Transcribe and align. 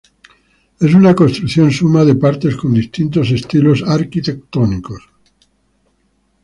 Es 0.79 0.95
una 0.95 1.13
construcción 1.13 1.69
suma 1.69 2.03
de 2.03 2.15
partes 2.15 2.55
con 2.55 2.73
distintos 2.73 3.29
estilos 3.29 3.83
arquitectónicos. 3.85 5.03